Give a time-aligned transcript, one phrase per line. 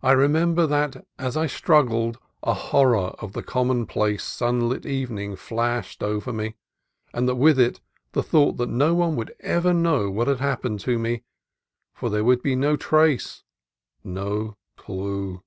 [0.00, 6.32] I remember that, as I struggled, a horror of the commonplace sunlit evening flashed over
[6.32, 6.54] me,
[7.12, 7.80] and, with it,
[8.12, 11.24] the thought that no one would ever know what had happened to me,
[11.92, 13.42] for there would be no trace,
[14.04, 15.42] no clue.